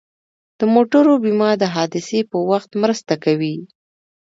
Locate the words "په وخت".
2.31-2.71